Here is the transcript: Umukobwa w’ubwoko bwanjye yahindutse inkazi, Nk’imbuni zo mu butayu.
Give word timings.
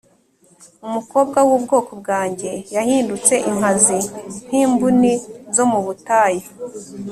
Umukobwa 0.87 1.39
w’ubwoko 1.47 1.91
bwanjye 2.01 2.49
yahindutse 2.75 3.33
inkazi, 3.49 3.99
Nk’imbuni 4.47 5.13
zo 5.55 5.63
mu 5.71 5.79
butayu. 5.85 6.43